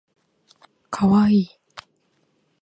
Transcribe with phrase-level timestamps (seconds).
[0.89, 1.49] かわいい